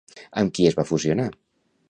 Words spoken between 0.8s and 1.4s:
fusionar?